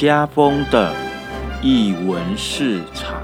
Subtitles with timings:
[0.00, 0.94] 家风的
[1.60, 3.20] 译文市场。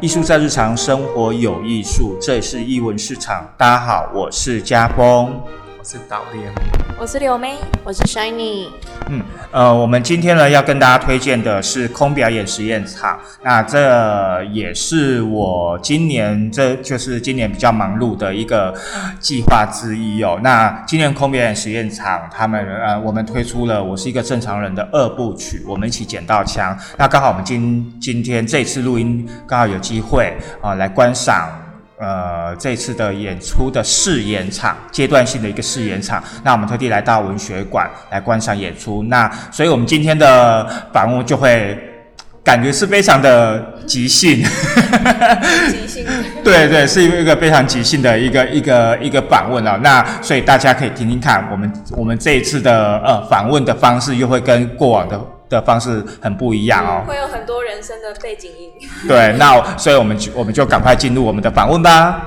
[0.00, 3.52] 艺术在日常生活有艺术，这里是艺文市场。
[3.58, 5.42] 大家好，我是家峰。
[5.76, 6.54] 我是导演，
[6.96, 8.68] 我是柳妹，我是 Shiny。
[9.50, 13.18] 呃，我们今天呢要跟大家推荐的是空表演实验场。
[13.42, 18.74] 那这也是我今年，这就是今年比较忙碌的一个
[19.18, 20.38] 计划之一哦。
[20.42, 26.76] 那今年空表演实验场，他们呃，我们推出了《我是一个正常人》的二部曲，我们一起捡到枪。
[26.98, 31.48] 那刚好我们今今天这次录音刚好有机会啊来观赏。
[32.00, 39.02] 呃，这次的演出的试演场，阶段性的一个试演场，那我们特地来到文学馆来观赏演出。
[39.04, 41.76] 那所以我们今天的访问就会
[42.44, 44.44] 感觉是非常的即兴，
[45.70, 46.06] 即兴，
[46.44, 49.78] 对对，是一个非常即兴的一个一个一个访问啊。
[49.82, 55.20] 那所以大家可以听听看，我们我们这一次的呃访问的方式又会跟过往的。
[55.48, 58.72] 的方式很不一样哦，会有很多人生的背景音。
[59.06, 62.22] 对，那所以我们就我们就赶快进入我们的访问吧。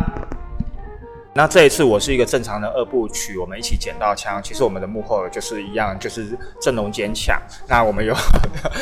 [1.33, 4.41] 那这一次我是一个正常的二部曲，我们一起捡到枪。
[4.43, 7.41] 其实我们的幕后就是一样，就是阵容坚强。
[7.67, 8.13] 那我们有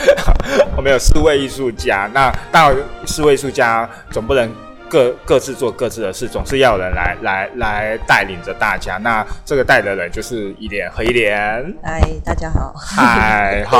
[0.75, 4.49] 我们有四位艺术家，那当然四位艺术家总不能。
[4.89, 8.97] 各各自做各自的事，总是要有人来来来带领着大家。
[8.97, 11.63] 那这个带的人就是一莲和一莲。
[11.83, 12.73] 嗨，大家好。
[12.75, 13.79] 嗨，好。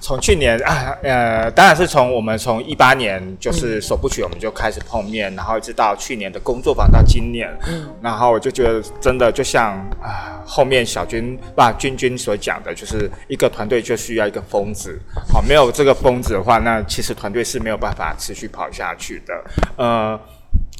[0.00, 15.00] 从去年啊，呃，当然是从我们从一八年就是首部曲，我们就开始碰面，然后一直到去年的工作坊到今年，嗯，然后我就觉得真的就像啊，后面小军吧君君所讲的，就是一个团队就需要一个疯子。
[15.32, 19.34] 好，没有这个疯子的话，那其实团队是没有办法持续跑下去的。
[19.76, 20.20] 呃。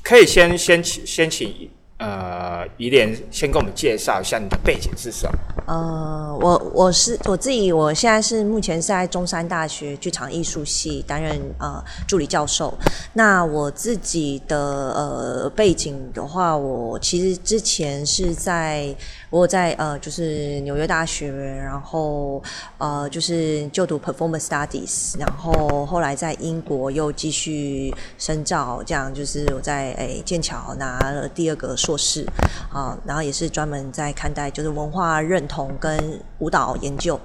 [0.04, 5.38] 可以先先请先请呃怡莲先跟我们介绍一下你的背景是什么？
[5.66, 12.76] 呃，我我是我自己，我现在是目前是在中山大学剧场艺术系担任呃助理教授。
[13.14, 18.94] 那我自己的呃背景的话，我其实之前是在。
[19.34, 22.40] 我在呃，就是纽约大学，然后
[22.78, 32.24] 呃，就是就读 performance studies，然后后来在英国又继续深造，这样就是我在诶剑桥拿了第二个硕士，
[32.72, 37.18] 啊，然后也是专门在看待就是文化认同跟舞蹈研究。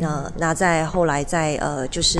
[0.00, 2.18] 那那在后来在呃，就是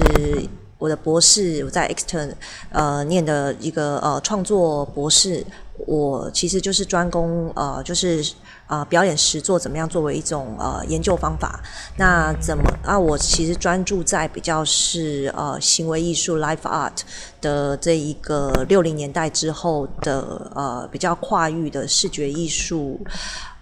[0.78, 2.31] 我的博士我在 extern
[2.70, 5.44] 呃念的一个呃创作博士，
[5.84, 8.25] 我其实就是专攻呃就是。
[8.66, 11.60] 啊，表演实作怎么样作为一种呃研究方法？
[11.97, 12.99] 那怎么啊？
[12.99, 16.99] 我其实专注在比较是呃行为艺术 （life art）
[17.41, 23.00] 的这一个六零年代之后的呃比较跨域的视觉艺术，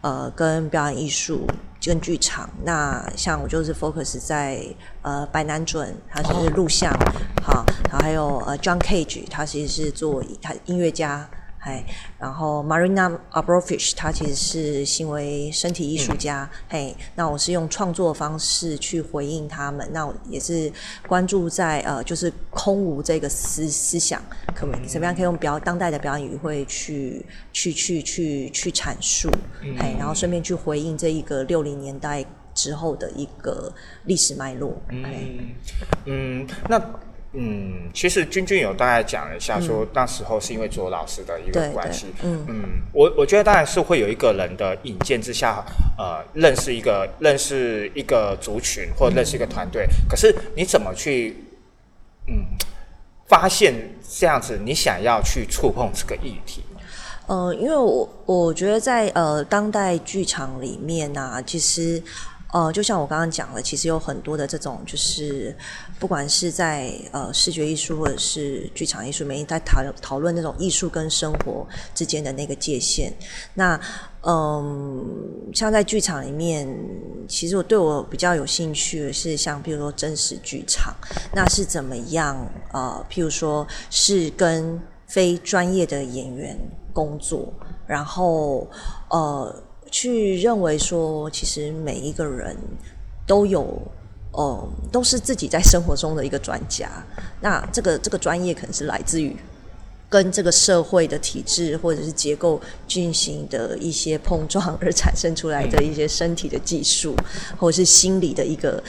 [0.00, 1.46] 呃跟表演艺术
[1.84, 2.48] 跟剧场。
[2.64, 4.64] 那像我就是 focus 在
[5.02, 6.90] 呃白南准，他是录像，
[7.42, 11.28] 好，然后还有呃 John Cage，他其实是做他音乐家。
[11.64, 11.82] 哎，
[12.18, 16.48] 然后 Marina Abrofish，他其实是行为身体艺术家。
[16.68, 19.88] 嘿，那我是用创作方式去回应他们。
[19.90, 20.70] 那我也是
[21.06, 24.22] 关注在呃，就是空无这个思思想，
[24.54, 29.30] 可能怎么样可以用表当代的表演语汇去去去去去阐述。
[29.62, 33.72] 嘿，然后顺便去回应这一个六零年代之后的一个
[34.04, 34.76] 历史脉络。
[34.90, 35.54] 嗯
[36.04, 36.78] 嗯，那。
[37.36, 42.06] 嗯，其实君君有大概讲了一下，说那时候是因为左老师的一个关系。
[42.22, 45.64] 嗯嗯，我我觉得当然是会有一个人的引荐之下，
[45.98, 49.84] 呃，认识一个认识一个族群或认识一个团队。
[50.08, 51.36] 可是你怎么去
[52.28, 52.46] 嗯
[53.26, 53.74] 发现
[54.08, 56.62] 这样子，你想要去触碰这个议题？
[57.26, 62.00] 呃，因为我我觉得在呃当代剧场里面呢，其实。
[62.54, 65.52] 呃，就像我刚刚讲的，其实有很多的这种，就是
[65.98, 71.66] 不管是在呃视觉艺术或者是剧场艺术，每一在讨讨论那种艺术跟生活
[71.96, 73.12] 之间的那个界限。
[73.54, 73.78] 那
[74.22, 75.04] 嗯，
[75.52, 76.64] 像在剧场里面，
[77.26, 80.94] 其实我对我比较有兴趣的是像，譬如说真实剧场，
[81.34, 82.36] 那是怎么样？
[82.72, 86.56] 呃，譬如说是跟非专业的演员
[86.92, 87.52] 工作，
[87.84, 88.70] 然后
[89.10, 89.52] 呃。
[89.94, 92.56] 去认为说，其实每一个人
[93.24, 93.80] 都有，
[94.36, 96.90] 嗯，都是自己在生活中的一个专家。
[97.40, 99.36] 那这个这个专业可能是来自于
[100.10, 107.14] 跟这个社会的体制或者是结构进行的一些碰撞而产生出来的一些身体的技术，
[107.56, 108.82] 或者是心理的一个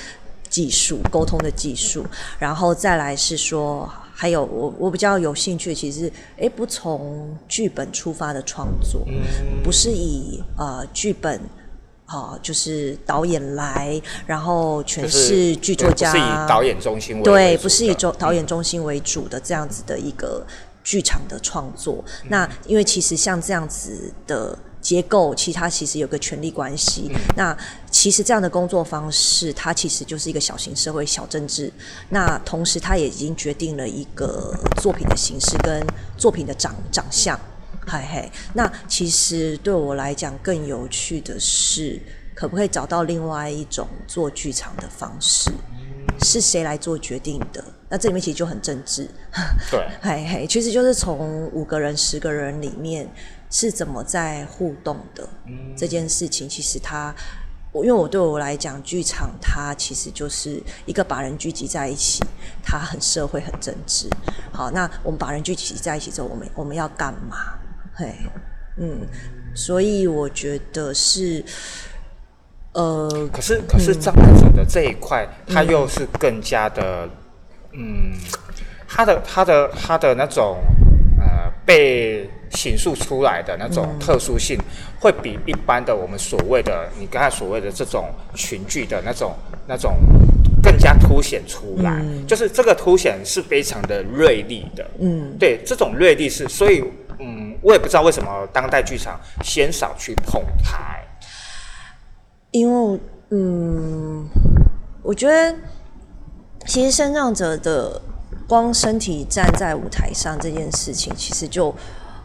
[0.50, 2.04] 技术、沟通的技术。
[2.40, 11.40] 然后再来是说，还有我我比较有兴趣，其实诶不从剧本出发的创作，嗯不是以呃剧本。
[12.08, 20.46] 啊、就是导演来，然后全是剧作家，对不是以导演中心为主不是以的中导演中心为主的这样子的一个
[20.84, 22.06] 剧场的创作。
[22.30, 27.10] 那因为其实像这样子的结构，其实它其实有个权力关系。
[27.36, 27.58] 那
[28.06, 31.74] 其实这样的工作方式，它其实就是一个小型社会、小政治。
[32.08, 35.84] 那同时，它也已经决定了一个作品的形式跟
[36.16, 37.36] 作品的长长相。
[37.88, 42.00] 嘿嘿，那其实对我来讲更有趣的是，
[42.36, 45.50] 可不可以找到另外一种做剧场的方式？
[46.24, 47.64] 是谁来做决定的？
[47.90, 49.10] 那这里面其实就很政治，
[49.72, 53.12] 对， 嘿嘿，其实就是从五个人、十个人里面
[53.50, 55.28] 是怎么在互动的、
[55.76, 57.14] 这件事情，其实它，
[57.76, 62.24] 我因为我对我来讲，剧场它其实就是一个把人聚集在一起，
[62.64, 64.08] 它很社会、很政治。
[64.54, 67.36] 好，那我们把人聚集在一起之后，我们我们要干嘛？
[67.94, 68.16] 嘿，
[68.78, 69.02] 嗯，
[69.54, 71.44] 所以我觉得是，
[72.72, 77.10] 呃，可是可是障碍者的这一块，它又是更加的，
[77.74, 78.14] 嗯，
[78.88, 80.75] 他的他的他的那种呃
[81.66, 84.58] 被形塑出来的那种特殊性，
[85.00, 89.34] 会比一般的我们所谓的你刚才所谓的这种群聚的那种
[89.68, 89.98] 那种
[90.62, 96.84] 更加凸显出来，就是这个凸显是非常的锐利的，嗯，对，这种锐利是，所以
[97.20, 100.78] 嗯，我也不知道为什么当代剧场鲜少去碰它。
[100.78, 101.02] 欸
[102.52, 103.00] 因为
[103.32, 104.26] 嗯，
[105.04, 105.54] 我觉得
[106.66, 108.02] 其实生长者的
[108.48, 111.74] 光身体站在舞台上这件事情，其实就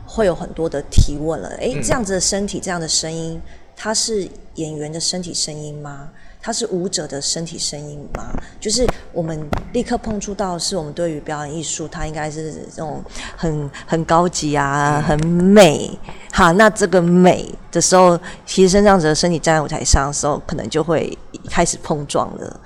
[0.06, 1.48] 会有很多的提问了。
[1.58, 3.40] 诶，这样子的身体，这样的声音，
[3.74, 6.10] 它是演员的身体声音吗？
[6.42, 8.32] 它是舞者的身体声音吗？
[8.58, 13.02] 就是我们立刻碰触到，是我们对于表演艺术，它应该是这种
[13.36, 15.98] 很很高级啊，很美。
[16.32, 21.16] 好，那这个美的时候，其实身障者的身体站在舞台上的时候，可能就会
[21.50, 22.60] 开始碰撞了。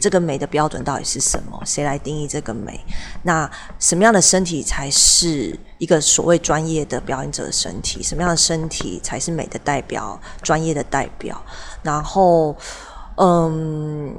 [0.00, 1.60] 这个美的标准到底是什么？
[1.66, 2.80] 谁来定义这个美？
[3.22, 8.02] 那什么样的身体才是一个所谓专业的表演者的身体？
[8.02, 11.42] 什么样的身体才是美的代表、专业的代表？
[11.82, 12.54] 然后，
[13.22, 14.16] 嗯，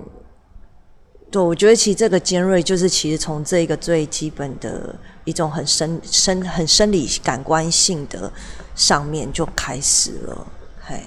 [1.31, 4.93] 对，我觉得其实这个尖锐就是其实从这个最基本的
[5.23, 8.31] 一种很生生很生理感官性的
[8.75, 10.47] 上面就开始了，
[10.81, 10.99] 嘿。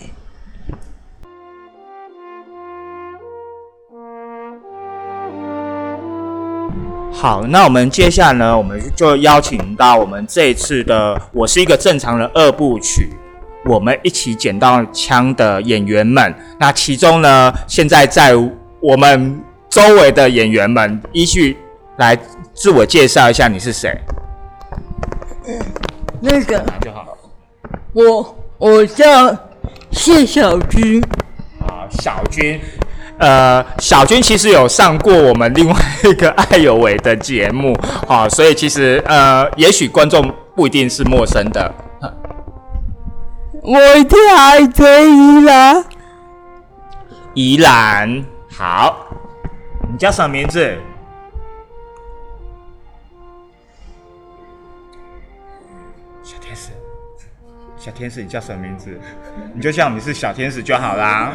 [7.13, 13.09] 好，那我们接下来呢，我们就邀请到我们这一次的《我是一个正常人》二部曲，
[13.67, 16.35] 我们一起捡到枪的演员们。
[16.59, 18.35] 那其中呢，现在在
[18.81, 21.57] 我们周围的演员们，依序
[21.97, 22.17] 来
[22.53, 23.99] 自我介绍一下你是谁。
[26.21, 27.17] 那个就好。
[27.93, 29.37] 我我叫
[29.91, 31.03] 谢小军，
[31.61, 32.61] 啊，小军，
[33.19, 37.73] 呃，小军其实有上过我们另外一个爱有为的节目，
[38.09, 41.73] 啊，所以其实呃，也许观众不一定是陌生的。
[43.65, 45.83] 我太可以了。
[47.33, 48.23] 宜兰，
[48.55, 49.07] 好，
[49.91, 50.77] 你叫什么名字？
[56.23, 56.73] 小天使，
[57.79, 59.01] 小天使，你叫什么名字？
[59.55, 61.33] 你就叫你是小天使就好啦。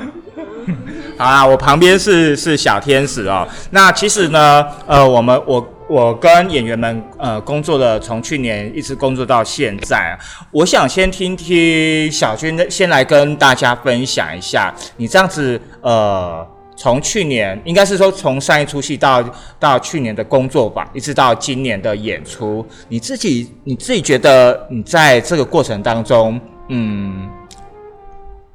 [1.18, 3.48] 好啦，我旁边是是小天使哦。
[3.72, 10.16] 那其实呢，呃，我们我我跟演员们呃工作的，从去年一直工作到现在。
[10.52, 19.24] 我想先听听小军，先来跟大家分享一下，你这样子呃，从去年应该是说从上一出戏到
[19.60, 27.28] 到去年的工作吧，一直到今年的演出，你自己你自己觉得你在这个过程当中，嗯。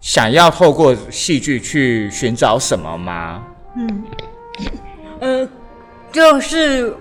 [0.01, 3.43] 想要透过戏剧去寻找什么吗？
[3.75, 4.05] 嗯，
[5.19, 5.49] 呃
[6.13, 6.95] 就是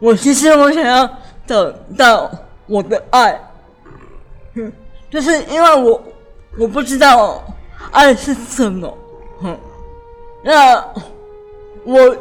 [0.00, 1.08] 我其实我想要
[1.46, 2.30] 找到
[2.66, 3.40] 我的爱，
[4.54, 4.72] 嗯，
[5.10, 6.02] 就是因为我
[6.58, 7.42] 我不知道
[7.90, 8.98] 爱是什么，
[9.40, 9.58] 哼，
[10.42, 10.76] 那
[11.84, 12.16] 我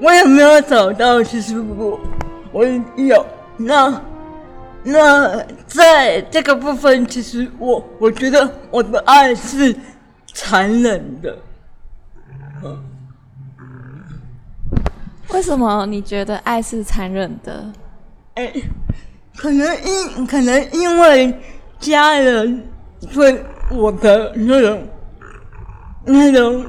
[0.00, 1.98] 我也没有找到，其实我
[2.52, 2.64] 我
[2.96, 3.26] 有
[3.56, 4.00] 那。
[4.84, 9.74] 那在这个部分，其实我我觉得我的爱是
[10.32, 11.36] 残忍的。
[15.30, 17.72] 为什么你觉得爱是残忍的？
[18.34, 18.52] 哎，
[19.36, 21.34] 可能因可能因为
[21.78, 22.66] 家人
[23.12, 24.88] 对我的那种
[26.04, 26.64] 那种，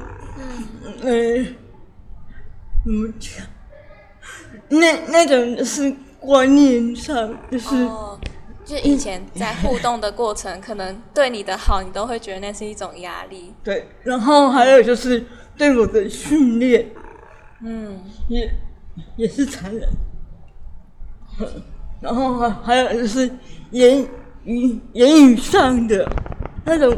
[1.02, 1.44] 呃，
[2.84, 3.46] 怎么讲？
[4.68, 8.18] 那那种是观念上，就是、哦，
[8.64, 13.52] 就是以前在互动的过程，可能对你的好，你都会觉得那是一种压力。
[13.64, 15.24] 对，然后还有就是
[15.56, 16.86] 对我的训练
[17.62, 18.52] 嗯，也
[19.16, 19.88] 也是残忍，
[22.00, 23.30] 然后还还有就是
[23.70, 24.06] 言
[24.44, 26.10] 语言语上的
[26.64, 26.94] 那种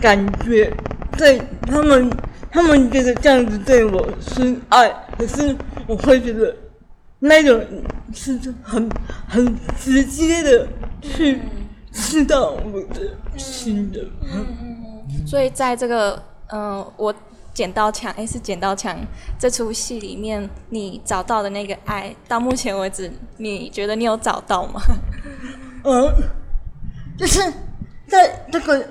[0.00, 0.72] 感觉，
[1.16, 2.10] 对他们
[2.50, 4.88] 他们觉得这样子对我是爱，
[5.18, 5.54] 可是
[5.86, 6.54] 我会觉得
[7.20, 7.64] 那种
[8.12, 8.88] 是很
[9.28, 10.68] 很直接的
[11.00, 11.40] 去
[11.92, 14.00] 刺到我的心的。
[14.34, 14.46] 嗯
[15.26, 17.14] 所以在这个嗯、呃我
[17.56, 18.94] 剪刀墙，哎，是剪刀墙
[19.38, 24.78] 这出戏里面，你找到的那个爱，到目前为止，你觉得你有找到吗？
[25.82, 26.12] 嗯，
[27.16, 27.40] 就是
[28.06, 28.86] 在这个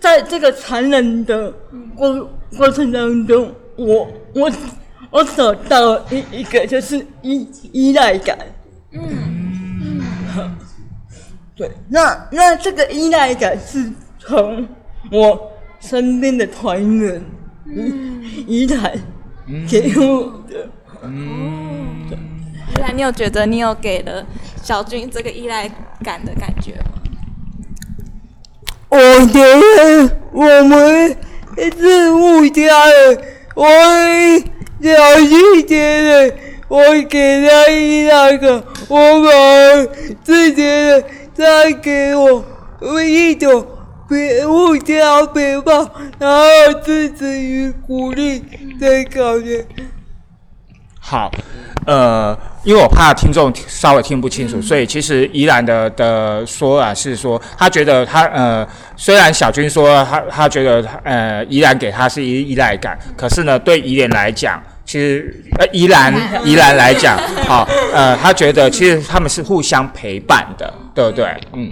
[0.00, 1.52] 在这个残忍的
[1.94, 4.50] 过过程当中，我我
[5.10, 8.36] 我找到了一一个就是依依赖感。
[8.90, 10.02] 嗯
[11.54, 14.66] 对，那那这个依赖感是从
[15.12, 17.24] 我身边的团员
[18.46, 18.96] 依赖
[19.68, 20.68] 给我的。
[22.76, 24.26] 原来你有觉得你有给了
[24.62, 25.68] 小军这个依赖
[26.04, 26.84] 感的感觉吗？
[28.90, 31.16] 我觉得我们
[31.78, 33.22] 是互相的，
[33.54, 33.66] 我
[34.80, 36.34] 小心觉得
[36.68, 39.88] 我给他依赖感，我反而
[40.24, 41.04] 是觉得
[41.36, 42.44] 他给我
[43.02, 43.66] 一种
[44.08, 45.86] 别互相陪伴，
[46.18, 46.44] 然后
[46.84, 48.40] 支持与鼓励
[48.80, 49.64] 的感觉。
[51.00, 51.30] 好，
[51.86, 66.12] 呃，因为我怕听众稍微听不清楚，所以其实宜兰的的说啊是说，他觉得他呃，虽然小军说他他觉得他呃宜兰给他是依依赖感，可是呢，对宜莲来讲，其实呃宜兰
[66.44, 71.34] 宜兰来讲，好、呃，他觉得其实他们是互相陪伴的，对不对？
[71.54, 71.70] 嗯，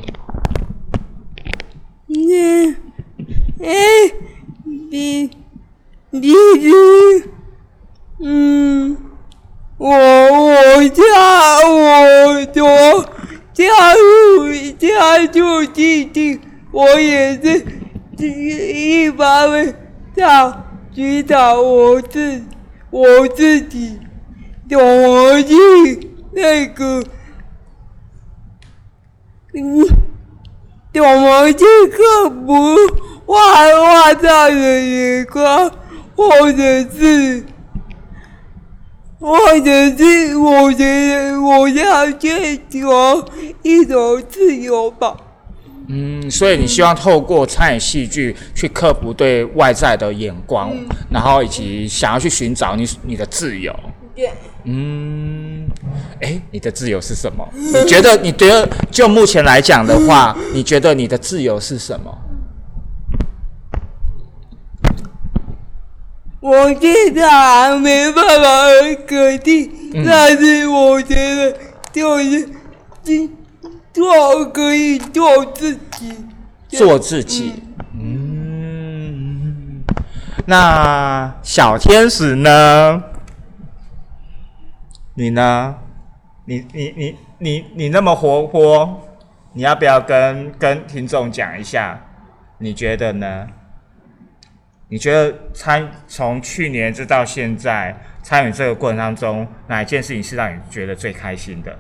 [2.16, 2.74] 你，
[3.60, 3.74] 哎，
[4.64, 5.30] 你，
[6.10, 7.28] 你是，
[8.20, 8.96] 嗯，
[9.76, 11.02] 我我加
[11.68, 13.04] 我多
[13.52, 16.40] 加入加入弟弟，
[16.72, 17.64] 我也是
[18.18, 19.74] 一一方面
[20.14, 22.42] 要指导我自
[22.90, 23.98] 我自己，
[24.68, 27.04] 怎么去那个，
[29.52, 30.05] 嗯。
[30.96, 32.76] 怎么去克服
[33.26, 33.36] 画
[33.66, 35.70] 画上的眼光，
[36.14, 37.44] 或者是，
[39.20, 43.24] 或者是我觉得我要追求
[43.62, 45.16] 一种自由吧。
[45.88, 50.72] 嗯，所以你希望透过参演戏剧去克服对外在的眼光，
[51.10, 53.74] 然后以及想要去寻找你你的自由。
[54.14, 54.30] 对，
[54.68, 55.68] 嗯，
[56.20, 57.48] 哎，你的自由是什么？
[57.54, 58.16] 你觉得？
[58.16, 62.18] 你觉得就目前来讲的话，你觉得你的自由是什么？
[66.40, 69.70] 我现在还没办法很肯定，
[70.04, 71.56] 但是我觉得
[71.92, 72.48] 就是
[73.02, 73.36] 今
[73.92, 76.12] 做可以做自己。
[76.68, 77.54] 做自己。
[77.98, 79.82] 嗯，
[80.44, 83.02] 那小天使呢？
[85.18, 85.74] 你呢？
[86.44, 89.02] 你你你你你那么活泼，
[89.54, 91.98] 你要不要跟跟听众讲一下？
[92.58, 93.48] 你觉得呢？
[94.88, 101.76] 你觉得参从去年直到现在参与这个过程当中，哪一件事情是让你觉得最开心的？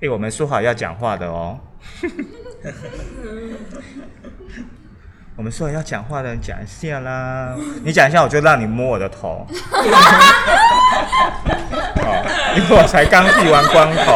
[0.00, 1.58] 诶，我们说好要讲话的哦。
[5.34, 9.46] 我们说好要讲话的人讲一下啦，你讲一下，我就让你摸我的头。
[11.96, 14.12] 哦，因为我才刚剃完光头。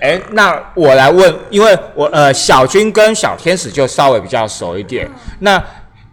[0.00, 5.08] 哎，那我来问，因为我呃小军跟小天使就稍微比较熟一点。
[5.40, 5.62] 那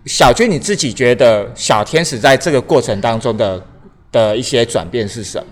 [0.05, 3.61] 小军你自己觉得小天使在这个过程当中的
[4.11, 5.47] 的一些转变是什么？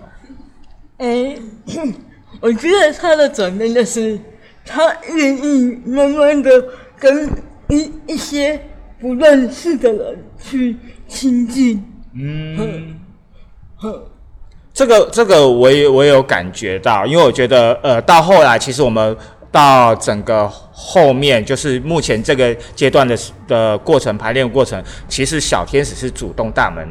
[0.98, 1.36] 哎，
[2.42, 4.20] 我觉得他的转变就是
[4.66, 6.50] 他愿意慢慢的
[7.00, 7.30] 跟
[7.70, 8.60] 一一些
[9.00, 10.76] 不认识的人去
[11.08, 11.84] 亲近。
[12.14, 13.00] 嗯，
[14.74, 19.16] 这个这个我也我也有感觉到，因为我觉得呃到后来其实我们
[19.52, 26.88] 到整个后面就是目前这个阶段的的过程排练过程，其实小天使是主动大门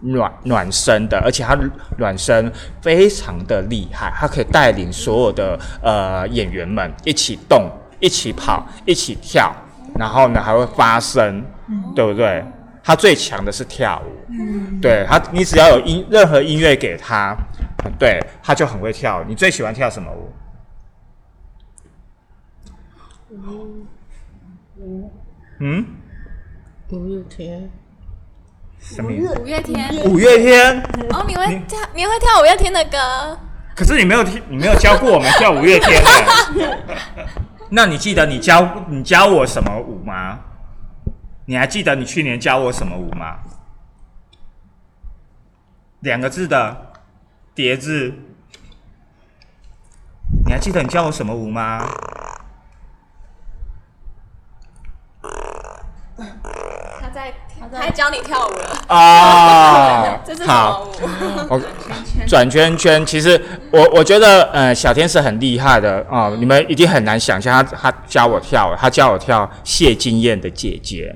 [0.00, 1.58] 暖暖身的，而且他
[1.98, 9.54] 暖身非常的厉害，他可以带领所有的呃演员们一起动、一起跑、一起跳，
[9.98, 11.44] 然后呢还会发声，
[11.94, 12.44] 对不对？
[12.82, 14.80] 他最强的是跳舞。
[14.80, 17.36] 对他，你只要有音任何音乐给他，
[17.98, 19.22] 对他就很会跳。
[19.28, 20.32] 你最喜欢跳什么舞？
[25.58, 25.84] 嗯，
[26.88, 27.70] 五月天，
[28.80, 29.10] 什么？
[29.10, 30.80] 五月天，五月天。
[31.10, 33.38] 哦，你会跳，你会跳五月天的歌？
[33.76, 36.78] 可是你没有听，你没有教过我们跳五月天的。
[37.70, 40.40] 那你记得你教你教我什么舞吗？
[41.44, 43.38] 你还记得你去年教我什么舞吗？
[46.00, 46.92] 两个字的
[47.54, 48.14] 叠字。
[50.46, 51.86] 你还记得你教我什么舞吗？
[57.00, 57.08] 他
[57.68, 58.96] 在，他在教你跳舞了。
[58.96, 60.88] 啊 这是什么好，舞？
[61.48, 61.60] 我
[62.26, 63.40] 转圈圈，其实
[63.70, 71.14] 我我觉得，呃，小天是很厉害的哦，你们一定很难想象他他教我跳，他教我跳谢金燕的姐姐。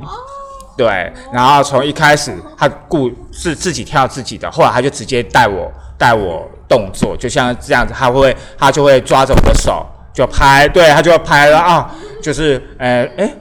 [0.77, 11.89] 对，然后从一开始他顾是自己跳自己的，后来他就直接带我带我动作，就像这样子，他会他就会抓着我的手就拍，对他就会拍了啊，
[12.21, 13.33] 就是呃哎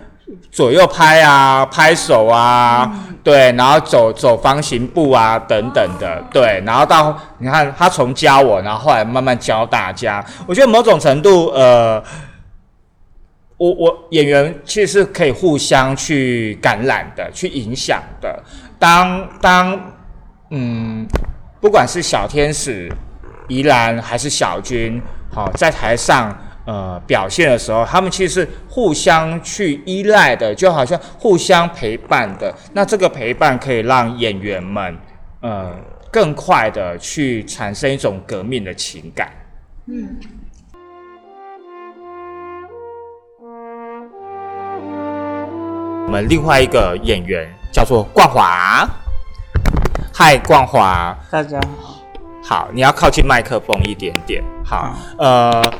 [0.53, 2.89] 左右拍啊，拍手啊，
[3.23, 12.01] 对，然后走走方形步啊等等的，对，然后到你看他从教我，然后后来慢慢教大家，我觉得某种程度呃。
[13.55, 18.43] 我我演员其实是可以互相去感染的，去影响的。
[18.77, 19.79] 当当
[20.49, 21.07] 嗯，
[21.61, 22.91] 不管是小天使、
[23.47, 32.53] 宜兰还是小军，好、在台上呃表现的时候，他们其实是互相去依赖的，就好像互相陪伴的。
[32.73, 34.97] 那这个陪伴可以让演员们
[35.41, 35.75] 呃
[36.11, 39.31] 更快的去产生一种革命的情感。
[39.87, 40.17] 嗯
[46.05, 48.87] 我们另外一个演员叫做冠华，
[50.13, 51.95] 嗨，冠华，大家好，
[52.43, 54.43] 好，你要靠近麦克风一点点。
[54.63, 55.73] 好，呃，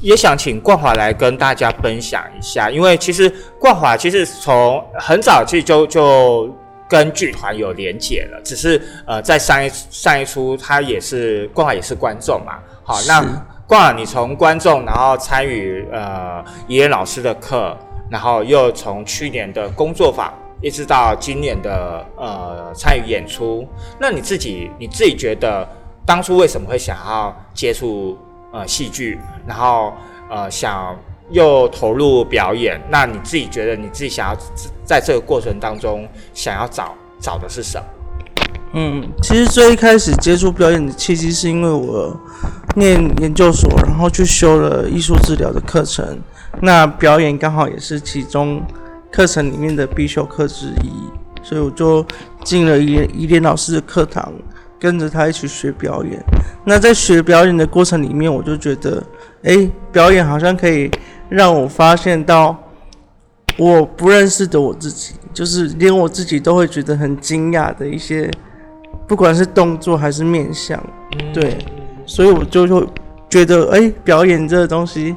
[0.00, 6.54] 也想请冠华来跟大家分享一下，因为其实冠华其实从很早期就就
[6.88, 12.58] 跟剧团有连结了，只是呃，在上一上一出他也是冠华也是观众嘛。
[12.82, 13.20] 好，那
[13.66, 17.76] 冠华你从观众，然后参与呃爷爷老师的课，
[18.10, 20.32] 然后又从去年的工作坊。
[20.60, 23.64] 一直到今年的呃参与演出，
[24.00, 25.64] 那你自己你自己觉得
[26.04, 28.18] 当初为什么会想要接触
[28.52, 29.92] 呃戏剧，然后
[30.30, 30.96] 呃想
[31.30, 32.80] 又投入表演？
[32.90, 34.36] 那你自己觉得你自己想要
[34.84, 37.84] 在这个过程当中想要找找的是什么？
[38.74, 42.14] 嗯，其实最一开始接触表演的契机是因为我
[42.76, 46.18] 念研究所，然后去修了艺术治疗的课程，
[46.60, 48.62] 那表演刚好也是其中
[49.10, 50.92] 课程里面的必修课之一，
[51.42, 52.04] 所以我就
[52.44, 54.30] 进了依依莲老师的课堂，
[54.78, 56.22] 跟着他一起学表演。
[56.64, 59.02] 那在学表演的过程里面，我就觉得，
[59.42, 60.90] 诶，表演好像可以
[61.28, 62.56] 让我发现到
[63.56, 68.30] 我不认识的我自己，就是连我自己都会觉得很惊讶的一些，
[69.06, 70.80] 不管是动作还是面相，
[71.32, 71.58] 对，
[72.06, 72.86] 所以我就会
[73.28, 75.14] 觉得，哎、表演这个东西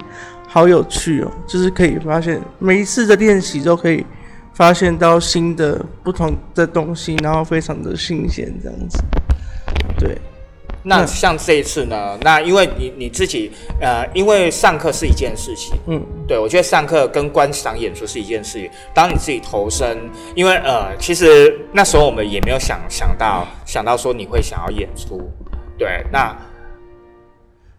[0.48, 4.06] 好有趣哦，就是可以发现每一次的练习都可以
[4.54, 8.98] 发现到新的不同的东西，然后非常的新鲜这样子，
[10.02, 10.18] 对。
[10.84, 12.18] 那像这一次呢？
[12.22, 18.68] 那因为你你自己呃，因为上课是一件事情，嗯，对，我觉得上课跟观赏演出是一件事情。
[18.92, 20.00] 当你自己投身，
[20.34, 25.30] 因为呃，其实那时候我们也没有想想到想到说你会想要演出，
[25.78, 26.36] 对，那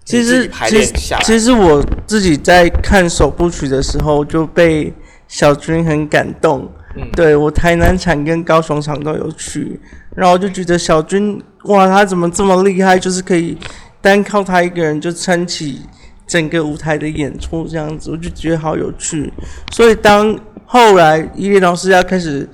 [0.05, 0.49] 其实
[1.25, 4.93] 其实我自己在看首部曲的时候就被
[5.27, 6.71] 小军很感动。
[6.95, 9.81] 嗯对我台南场跟高雄场都有去，
[10.15, 12.99] 然后我就觉得小军哇，他怎么这么厉害？
[12.99, 13.57] 就是可以
[14.01, 15.83] 单靠他一个人就撑起
[16.27, 19.33] 整个舞台的演出这样子，我就觉得好有趣。
[19.73, 22.49] 所以当后来伊莲老师要开始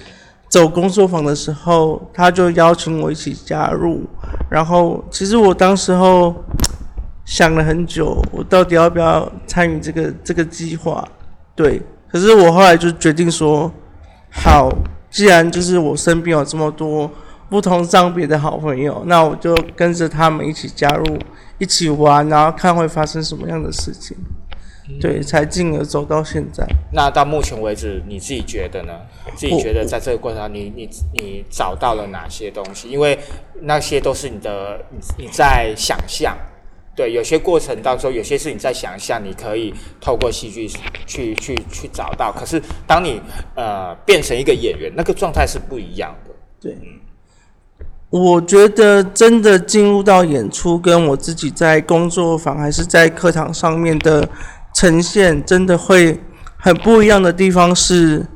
[0.49, 4.03] 走工作坊的时候，他就邀请我一起加入。
[4.51, 6.35] 然后其实我当时候
[7.25, 11.07] 想了很久，我到底要不要参与这个这个计划？
[11.55, 13.71] 对，可是我后来就决定说，
[14.31, 14.71] 好，
[15.11, 17.11] 既然就是我身边有这么多
[17.49, 21.19] 不同障别的好朋友，那我就跟着他们一起加入，
[21.59, 24.17] 一起玩，然后看会发生什么样的事情。
[25.03, 26.67] 对，才进而走到现在。
[26.95, 28.93] 那到目前为止，你自己觉得呢？
[29.37, 32.89] 自己觉得在这个过程中，你你你找到了哪些东西？
[32.89, 33.19] 因为
[33.61, 36.35] 那些都是你的你你在想象，
[36.97, 40.67] 对，有些过程当中，有些是你在想一下，你可以透过戏剧
[41.07, 42.33] 去去去找到。
[42.33, 43.21] 可是当你
[43.57, 46.35] 呃变成一个演员，那个状态是不一样的。
[46.59, 46.75] 对，
[48.11, 54.27] 我觉得真的进入到演出，跟我自己在工作坊还是在课堂上面的
[54.75, 56.19] 呈现，真的会
[56.57, 58.27] 很不一样的地方是，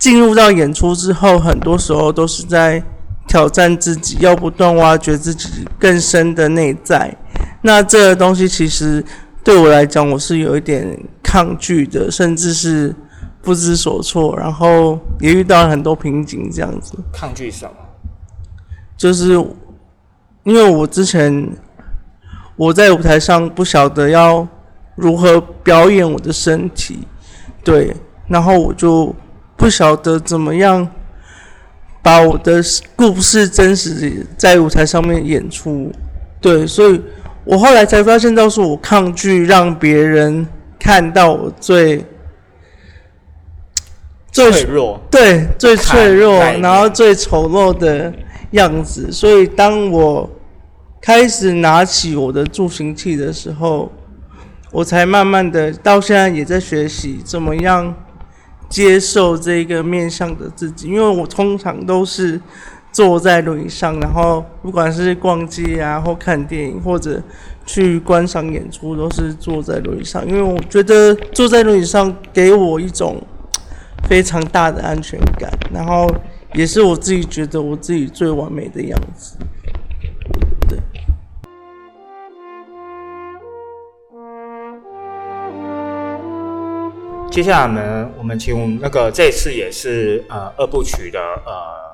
[0.00, 2.82] 进入到演出之后，很多时候都是在
[3.28, 7.16] 挑战自己，要不断挖掘自己更深的内在。
[7.62, 9.04] 那这个东西其实
[9.44, 12.92] 对我来讲，我是有一点抗拒的，甚至是
[13.40, 16.94] 不知所措，然后也遇到了很多瓶颈，这样子。
[17.12, 17.85] 抗拒什么？
[18.96, 19.32] 就是
[20.44, 21.48] 因为我之前
[22.56, 24.46] 我在舞台上不晓得要
[24.94, 27.00] 如何表演我的身体，
[27.62, 27.94] 对，
[28.28, 29.14] 然后我就
[29.56, 30.88] 不晓得怎么样
[32.02, 32.62] 把我的
[32.94, 35.92] 故事真实在舞台上面演出，
[36.40, 37.00] 对，所以。
[37.48, 40.44] 我后来才发现，到是我抗拒让别人
[40.80, 42.04] 看到我最
[44.32, 48.12] 最脆弱，对，最脆弱，然后最丑陋的
[48.56, 49.10] 样子。
[49.10, 50.28] 所以，当我
[51.00, 53.90] 开始拿起我的助行器的时候，
[54.72, 57.94] 我才慢慢的到现在也在学习怎么样
[58.68, 62.40] 接受这个面向的自己，因为我通常都是。
[62.92, 67.22] 坐在轮椅上，然后不管是逛街啊，或看电影，或者
[67.66, 70.26] 去观赏演出，都是坐在轮椅上。
[70.26, 73.22] 因为我觉得坐在轮椅上给我一种
[74.08, 76.10] 非常大的安全感，然后
[76.56, 79.36] 也是我自己觉得我自己最完美的样子。
[80.66, 80.78] 对。
[87.30, 91.86] 接下来呢，我们请那个这次也是呃二部曲的呃。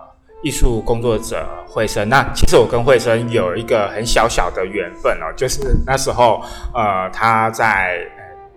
[0.44, 6.42] 艺术工作者慧生，那其实我跟慧生有一个很小小的缘分哦，就是那时候，
[6.74, 8.00] 呃，她在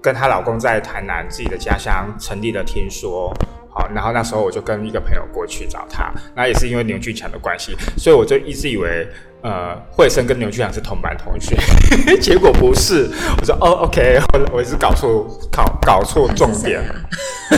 [0.01, 3.31] 跟她老公在台南自己的家乡成立了听说，
[3.75, 9.07] 好，然后那时候我就跟一个朋友过去找他，那也是因为牛俊强的关系，所以我就一直以为。
[9.41, 11.55] 呃，惠生跟牛俊强是同班同学，
[12.17, 13.07] 结果不是。
[13.39, 16.81] 我说哦，OK，我我是搞错，搞搞错重点。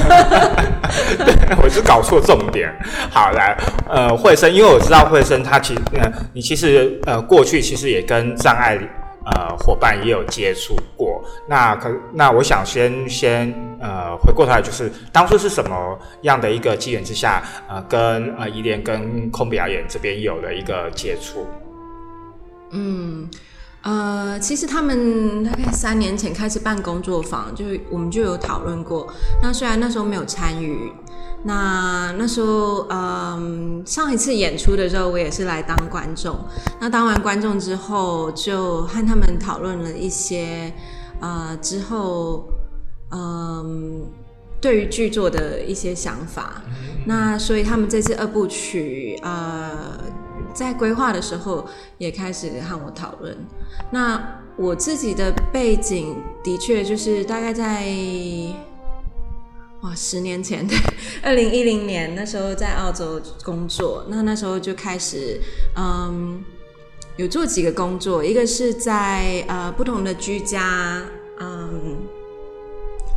[1.18, 2.70] 对，我是搞错重点。
[3.10, 3.56] 好，来，
[3.88, 8.78] 呃，惠生，因为我知道惠生他其实，呃，你其实呃过去其实也跟障碍
[9.32, 11.24] 呃伙伴也有接触过。
[11.48, 21.46] 那可那我想先先呃回过头来，就是当初是什么样的一个机缘之下，呃，跟呃依恋跟空表演这边有了一个接触。
[22.72, 23.30] 嗯，
[23.88, 29.08] 呃，其实他们大概三年前开始办工作坊，就我们就有讨论过。
[29.42, 30.92] 那虽然那时候没有参与，
[31.46, 36.38] 那那时候，嗯，上一次演出的时候，我也是来当观众。
[36.82, 40.74] 那当完观众之后，就和他们讨论了一些，
[41.22, 42.46] 呃，之后，
[43.12, 44.06] 嗯，
[44.60, 46.62] 对于剧作的一些想法。
[47.06, 49.98] 那所以他们这次二部曲，呃。
[50.58, 51.64] 在规划的时候，
[52.00, 53.38] 也开始和我讨论。
[53.92, 57.86] 那我自己的背景的确就是大概在
[59.82, 60.76] 哇十年前，对，
[61.22, 64.04] 二零一零年那时候在澳洲工作。
[64.10, 65.40] 那那时候就开始，
[65.76, 66.44] 嗯，
[67.18, 71.04] 有做几个工作，一个是在呃不同的居家，
[71.40, 71.98] 嗯，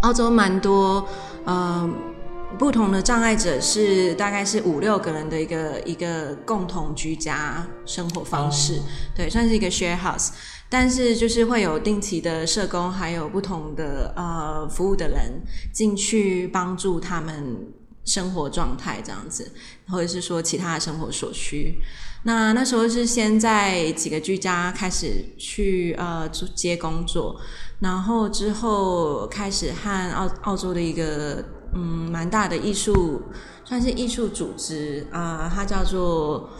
[0.02, 1.08] 澳洲蛮多，
[1.46, 2.09] 嗯。
[2.58, 8.80] 不同的障碍者是大概是五六个人的一个一个共同居家生活方式，
[9.14, 10.30] 对，算是一个 share house。
[10.68, 17.72] 但是就是会有定期的社工，还有不同的呃服务的人进去帮助他们
[18.04, 19.50] 生活状态这样子，
[19.88, 21.78] 或者是说其他的生活所需。
[22.24, 27.40] 那那时候是先在几个居家开始去呃接工作，
[27.78, 31.42] 然后之后开始和澳澳洲的一个。
[31.72, 33.22] 嗯，蛮大的艺术，
[33.64, 36.50] 算是艺术组织啊，它叫做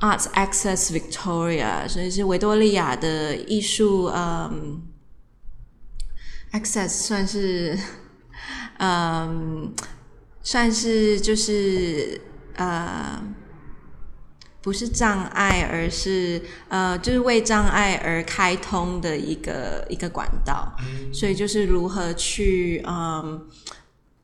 [0.00, 4.82] Arts Access Victoria，所以是维多利亚的艺术，嗯
[6.52, 7.78] ，Access 算是，
[8.78, 9.72] 嗯，
[10.42, 12.20] 算是就是
[12.56, 13.22] 呃，
[14.60, 20.76] 不是障碍，而是呃，就是为障碍而开通的一个一个管道，
[21.14, 23.46] 所以就是如何去嗯。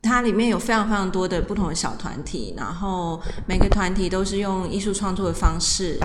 [0.03, 5.99] 它里面有非常非常多的不同的小团体，然后每个团体都是用艺术创作的方式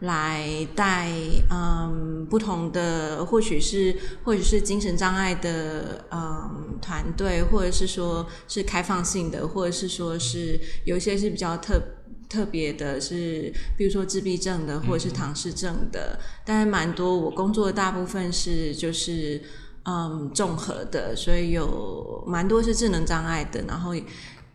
[0.00, 1.10] 来带
[1.50, 11.80] 嗯不同的，或许是或许是精神障碍的嗯团队，或者是说是开放性的，或者是说是有一些是比较特
[12.28, 19.42] 特别的是，比如说自闭症的或者是唐氏症的，但是蛮多我工作的大部分是就是
[19.84, 23.94] 嗯综合的，所以有蛮多是智能障碍的，然后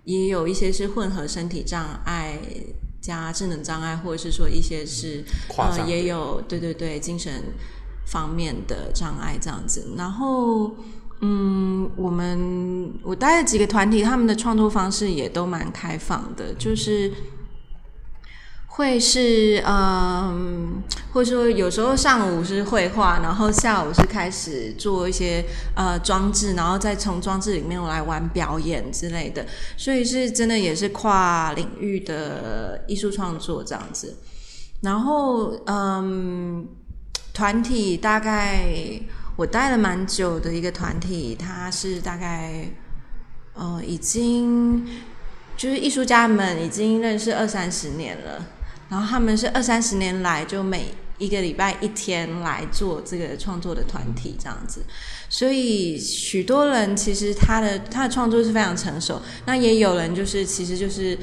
[0.04, 2.40] 也有一些是混合身体障碍
[3.02, 5.24] 加智能障碍，或者是说一些是
[5.58, 7.44] 呃也有对对对精神
[8.06, 10.76] 方面的障碍这样子，然后。
[11.20, 17.12] 嗯，我们我带了几个团体，他们的创作方式也都蛮开放的，就是
[18.78, 25.44] 会是嗯，或者说有时候上午是绘画，然后下午是开始做一些
[25.76, 34.16] 呃装置，然后再从装置里面来玩表演之类的，所以是真的也是跨领域的艺术创作这样子。
[34.82, 36.68] 然后嗯，
[37.34, 39.00] 团体大概。
[39.38, 42.68] 我待了蛮久的一个团体，它是大概
[43.54, 44.84] 呃已经
[45.56, 48.44] 就是艺术家们已经认识二三十年了，
[48.90, 50.86] 然后他们是二三十年来就每
[51.18, 54.82] 一个礼拜一天来做这个创作的团体这样子，
[55.30, 61.18] 所以许多人其实他的他的创作是非常成熟，那也有人就是其实就是。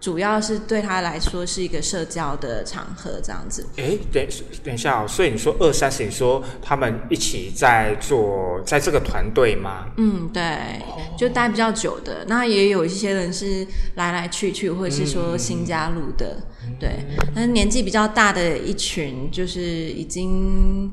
[0.00, 3.66] 主要是对他来说是一个社交的场合，这样子。
[3.76, 4.26] 哎，等
[4.64, 9.88] 等一下哦，所以你说二三十，你说他们一起在做，在这个团队吗？
[9.98, 10.80] 嗯，对，
[11.18, 12.24] 就待比较久的。
[12.26, 16.38] 那也有一些人是来来去去，或者是说新加入的，
[16.78, 17.04] 对。
[17.34, 20.90] 但是年纪比较大的一群，就是已经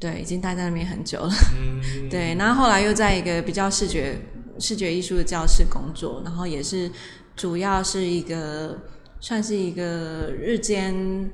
[0.00, 1.32] 对，已经待在那边很久了。
[2.10, 4.18] 对，然后后来又在一个比较视觉
[4.58, 6.90] 视觉艺术的教室工作，然后也是。
[7.38, 8.76] 主要是一个
[9.20, 11.30] 算是一个日间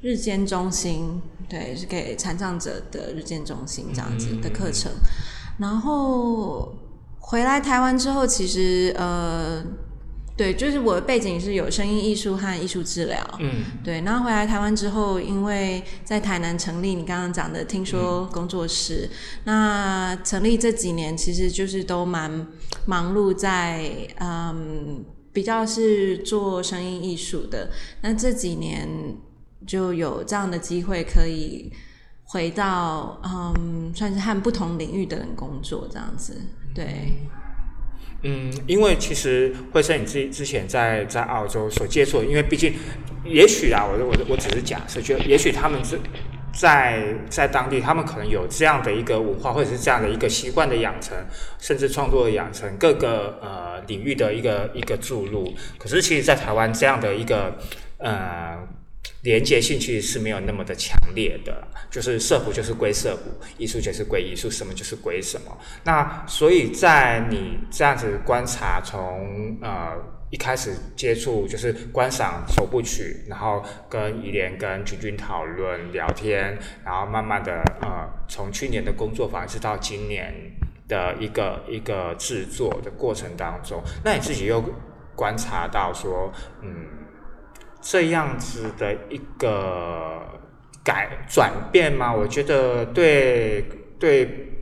[0.00, 4.92] 日间中心，对，是给残障者的日间中心这样子的课程。
[5.58, 6.72] 然后
[7.18, 9.64] 回来台湾之后，其实呃，
[10.36, 14.00] 对，就是我的背景是有声音艺术和艺术治疗，嗯，对。
[14.02, 19.10] 然后回来台湾之后，因为在台南成立你刚刚讲的听说工作室，
[19.42, 22.46] 那成立这几年其实就是都蛮
[22.86, 23.90] 忙碌在
[24.20, 25.04] 嗯。
[25.32, 27.70] 比较是做声音艺术的，
[28.02, 28.88] 那这几年
[29.66, 31.72] 就有这样的机会，可以
[32.24, 36.40] 回到嗯，算是和不同领域的人工作这样子。
[36.74, 37.14] 对，
[38.22, 42.74] 嗯，因为其实会是你自己之前在在澳洲所接触，因为毕竟
[43.24, 45.98] 也许啊，我我我只是假设，就也许他们是。
[46.58, 51.16] 在在当地，他们可能有这样的一个文化，或者是这样的一个习惯的养成，
[51.60, 55.54] 甚至创作的养成，各个呃领域的一个一个注入。
[55.78, 57.56] 可是，其实，在台湾这样的一个
[57.98, 58.58] 呃
[59.22, 61.62] 连接性，其实是没有那么的强烈的。
[61.92, 65.56] 就是社谱就是归社谱，艺术就是归艺术，什么就是归什么。
[65.84, 70.17] 那所以在你这样子观察，从呃。
[70.30, 80.34] 一开始接触就是观赏首部曲，然后跟怡莲跟君君讨论聊天，然后慢慢的呃，从去年的工作坊一直到今年
[80.86, 84.62] 的一个一个制作的过程当中，那你自己又
[85.16, 86.30] 观察到说，
[86.62, 86.86] 嗯，
[87.80, 90.22] 这样子的一个
[90.84, 92.14] 改转变吗？
[92.14, 93.64] 我觉得对
[93.98, 94.52] 对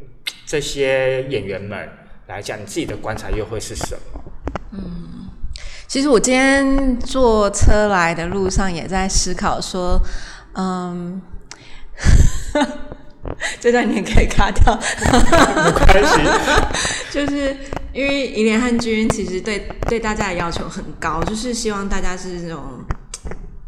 [0.44, 1.88] 这些演员们
[2.28, 4.20] 来讲，你自己的观察又会是什么？
[4.70, 5.05] 嗯。
[5.88, 10.00] 其实我今天坐车来的路上也在思考说，
[10.54, 11.22] 嗯，
[13.60, 16.20] 这段你也可以卡掉，没关系。
[17.10, 17.56] 就是
[17.92, 22.84] 因为伊莲汉君其实对对大家的要求很高，就是希望大家是这种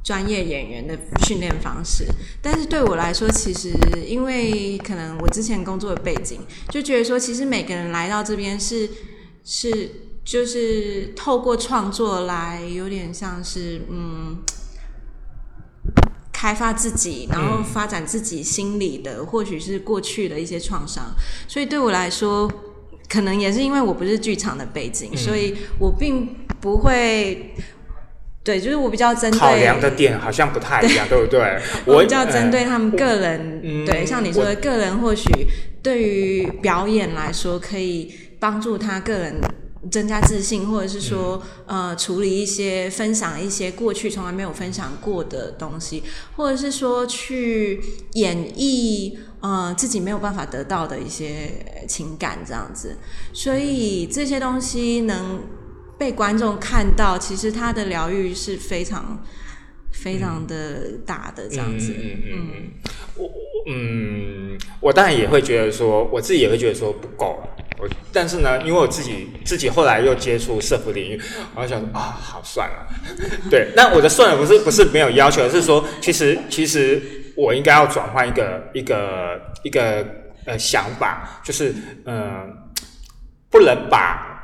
[0.03, 2.05] 专业演员的训练方式。
[2.43, 3.73] 但是对我来说，其实
[4.05, 8.91] 因为可能我之前工作的背景，就觉得说，其实每个人来到这边是
[9.45, 10.08] 是。
[10.31, 14.37] 就是透过创作来，有点像是嗯，
[16.31, 21.15] 开发自己，然后发展自己心里的，或许是过去的一些创伤。
[21.49, 22.47] 所以对我来说，
[23.09, 26.29] 可能也是因为我不是剧场的背景，所以我并
[26.61, 27.55] 不会。
[28.45, 31.59] 对，就是我比较针对考量的点好像不太一样， 对不对？
[31.87, 35.31] 我比较针对他们个人，对，像你说的个人，或许
[35.83, 39.41] 对于表演来说，可以帮助他个人。
[39.91, 46.03] 增加自信，或者是说，呃，处理一些分享一些过去从来没有分享过的东西，
[46.37, 47.81] 或者是说去
[48.15, 52.97] 演绎，呃，自己没有办法得到的一些情感，这样子。
[53.33, 55.43] 所以这些东西能
[55.97, 59.25] 被观众看到，其实它的疗愈是非常
[59.93, 61.95] 非常的大的，这样子。
[61.97, 62.73] 嗯嗯嗯，
[63.17, 63.31] 我
[63.69, 67.39] 嗯，我当然也会觉得说，我自己也会觉得说不够。
[67.79, 71.21] 我但是呢，因为我自己自己后来又接触社服领域，
[71.55, 72.87] 我就想说啊，好算了。
[73.51, 77.01] 对，那我的算了不是不是没有要求，是说其实其实
[77.37, 80.05] 我应该要转换一个一个一个
[80.45, 82.53] 呃想法，就是嗯、
[83.51, 84.35] 不能把。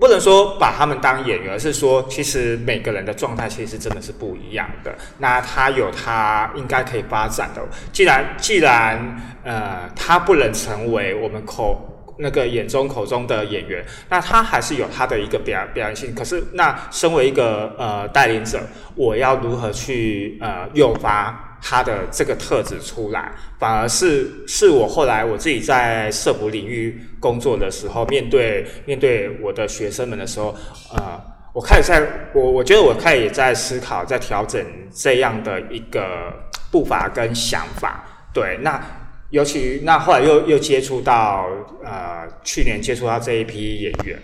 [0.00, 4.92] 不能说把他们当演员，而是说，其实每个人的状态其实真的是不一样的。
[5.18, 7.62] 那他有他应该可以发展的。
[7.92, 8.98] 既然既然
[9.44, 11.91] 呃，他不能成为我们口
[12.22, 16.14] 那个眼中口中的演员，那他还是有他的一个表表演性。
[16.14, 18.60] 可是，那身为一个呃带领者，
[18.94, 23.32] 我要如何去呃诱发他的这个特质出来？
[23.58, 30.54] 反而是是我后来我自己在社服领域工作的时候，面对面对我的学生们的时候，
[30.94, 31.20] 呃，
[31.52, 36.32] 我开始在我我觉得我开始也在思考，在调整这样的一个
[36.70, 38.04] 步伐跟想法。
[38.32, 38.80] 对，那
[39.32, 41.46] 尤其那后来又又接触到
[41.84, 44.16] 呃，去年接触到这一批演员。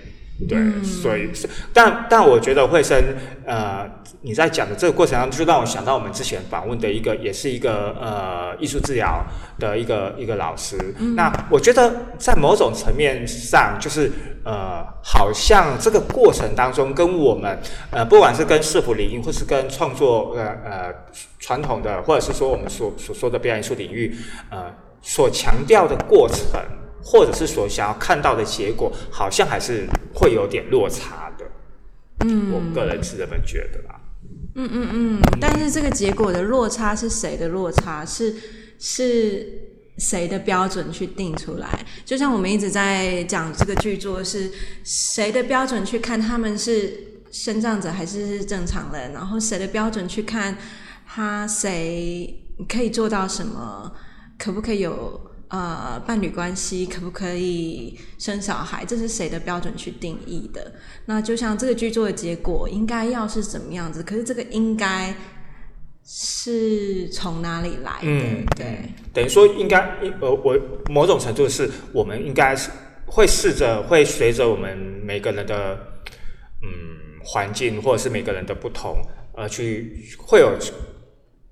[0.48, 2.96] 对，所以是，但但我觉得慧生，
[3.44, 3.84] 呃，
[4.20, 9.20] 你在讲的这个过程当中，就让我想到我们之前访问的一个，也是一个呃艺术治疗
[9.58, 10.76] 的一个一个老师。
[11.16, 14.12] 那我觉得在某种层面上，就是
[14.44, 17.58] 呃，好像这个过程当中，跟我们
[17.90, 20.94] 呃，不管是跟社福领域，或是跟创作呃呃
[21.40, 24.14] 传统的，或者是说我们所所说的表演艺术领域，
[24.50, 26.60] 呃，所强调的过程。
[27.00, 31.44] 或者是所想要看到的结果，好像还是会有点落差的。
[32.26, 33.98] 嗯，我个人是这么觉得啦。
[34.56, 38.04] 嗯嗯嗯，但是这个结果的落差是谁的落差？
[38.04, 38.34] 是
[38.78, 39.46] 是
[39.96, 41.86] 谁的标准去定出来？
[42.04, 44.50] 就像我们一直在讲这个剧作，是
[44.84, 46.92] 谁的标准去看他们是
[47.30, 49.12] 生障者还是正常人？
[49.12, 50.58] 然后谁的标准去看
[51.06, 53.90] 他谁可以做到什么？
[54.38, 55.20] 可不可以有？
[55.50, 58.84] 呃，伴侣关系可不可以生小孩？
[58.84, 60.70] 这是谁的标准去定义的？
[61.06, 64.02] 那就像这个剧作的结果应该要是怎么样子？
[64.02, 65.14] 可是这个应该
[66.04, 68.02] 是从哪里来的？
[68.02, 68.78] 嗯对，
[69.14, 69.78] 等于说应该，
[70.20, 70.54] 呃，我
[70.90, 72.70] 某种程度是我们应该是
[73.06, 75.78] 会试着会随着我们每个人的
[76.62, 76.68] 嗯
[77.24, 79.00] 环境或者是每个人的不同，
[79.34, 80.58] 呃，去会有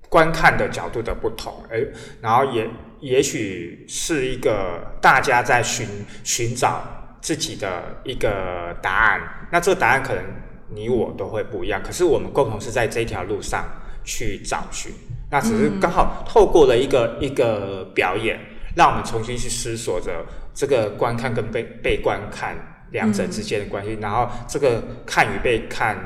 [0.09, 1.83] 观看的角度的不同，哎，
[2.21, 5.87] 然后也也许是一个大家在寻
[6.23, 6.81] 寻找
[7.21, 9.21] 自己的一个答案。
[9.51, 10.23] 那这个答案可能
[10.69, 13.65] 你我都会不一样，可是我们共同是在这条路上
[14.03, 14.91] 去找寻。
[15.29, 18.39] 那只是刚好透过了一个一个表演，
[18.75, 22.55] 让我们重新去思索着这个观看跟被被观看
[22.91, 25.97] 两者之间的关系，然后这个看与被看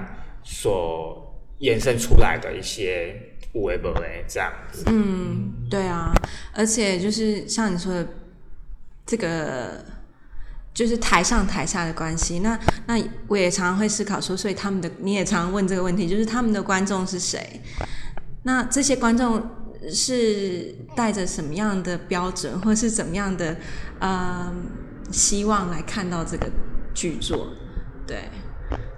[0.42, 1.21] 所
[1.62, 3.16] 衍生出来的一些
[3.54, 4.84] 无为不为这样子。
[4.88, 6.12] 嗯，对啊，
[6.54, 8.08] 而且就是像你说的，
[9.06, 9.86] 这个
[10.74, 12.40] 就是台上台下的关系。
[12.40, 17.62] 那那我也常常会思考说，所以他们的你也常常问这个问题，就是他们的观众是谁？
[18.44, 19.48] 那这些观众
[19.92, 23.58] 是带着什么样的标准，或是怎么样的
[24.00, 24.52] 呃
[25.12, 26.50] 希望来看到这个
[26.96, 27.50] 剧作？
[28.08, 28.30] 对，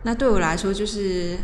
[0.04, 1.38] 那对我来说就是。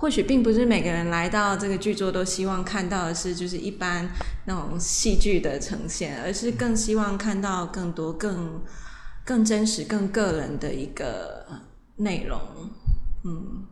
[0.00, 4.08] 或许并不是每个人来到这个剧作都希望看到的是就是一般
[4.46, 8.62] 那种戏剧的呈现，而是更希望看到更多、更
[9.26, 11.44] 更真实、更个人的一个
[11.96, 12.40] 内容。
[13.24, 13.62] 嗯，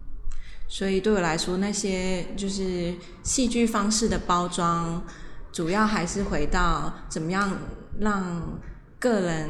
[0.69, 5.03] 所以对我来说，那些就是戏剧方式的包装，
[5.51, 7.57] 主要还是回到怎么样
[7.99, 8.61] 让
[8.99, 9.49] 个人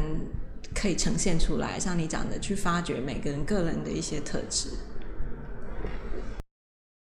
[0.72, 4.68] 可以呈现出来，像你讲的，去发掘每个人个人的一些特质。